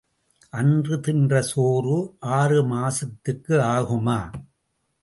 அன்று 0.53 0.99
தின்ற 0.99 1.41
சோறு 1.41 1.97
ஆறு 2.19 2.59
மாசத்துக்கு 2.65 3.55
ஆகுமா? 3.75 4.19